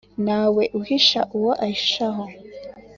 Ntawe 0.23 0.63
uhisha 0.79 1.21
uwo 1.37 1.51
ahishaho. 1.65 2.23